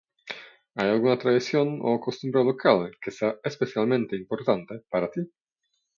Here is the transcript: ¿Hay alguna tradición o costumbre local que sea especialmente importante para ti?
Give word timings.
¿Hay 0.73 0.89
alguna 0.89 1.19
tradición 1.19 1.77
o 1.83 1.99
costumbre 2.07 2.43
local 2.49 2.79
que 2.99 3.11
sea 3.17 3.35
especialmente 3.51 4.15
importante 4.23 4.73
para 4.91 5.11
ti? 5.11 5.21